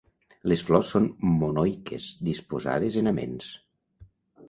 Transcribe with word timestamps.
Les 0.51 0.63
flors 0.69 0.89
són 0.93 1.05
monoiques, 1.43 2.09
disposades 2.31 3.01
en 3.05 3.15
aments. 3.17 3.55